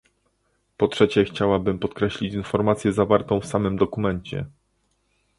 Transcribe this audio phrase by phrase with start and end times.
[0.77, 4.45] Po trzecie chciałabym podkreślić informację zawartą w samym dokumencie